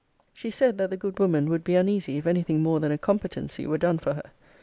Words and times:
She 0.33 0.49
said, 0.49 0.79
that 0.79 0.89
the 0.89 0.97
good 0.97 1.19
woman 1.19 1.47
would 1.49 1.63
be 1.63 1.75
uneasy 1.75 2.17
if 2.17 2.25
any 2.25 2.41
thing 2.41 2.63
more 2.63 2.79
than 2.79 2.91
a 2.91 2.97
competency 2.97 3.67
were 3.67 3.77
done 3.77 3.99
for 3.99 4.15
her. 4.15 4.31